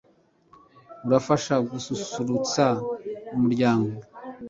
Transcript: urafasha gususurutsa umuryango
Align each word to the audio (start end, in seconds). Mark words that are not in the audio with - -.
urafasha 1.05 1.53
gususurutsa 1.69 2.65
umuryango 3.37 3.95